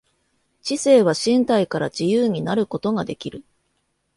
[0.63, 3.43] 知性は身体から自由になることができる。